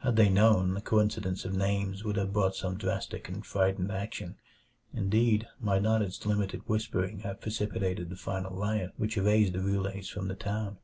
Had 0.00 0.16
they 0.16 0.28
known, 0.28 0.74
the 0.74 0.82
coincidence 0.82 1.46
of 1.46 1.54
names 1.54 2.04
would 2.04 2.16
have 2.16 2.34
brought 2.34 2.54
some 2.54 2.76
drastic 2.76 3.30
and 3.30 3.46
frightened 3.46 3.90
action 3.90 4.36
indeed, 4.92 5.48
might 5.58 5.80
not 5.80 6.02
its 6.02 6.26
limited 6.26 6.60
whispering 6.68 7.20
have 7.20 7.40
precipitated 7.40 8.10
the 8.10 8.16
final 8.16 8.54
riot 8.54 8.92
which 8.98 9.16
erased 9.16 9.54
the 9.54 9.60
Roulets 9.60 10.10
from 10.10 10.28
the 10.28 10.34
town? 10.34 10.76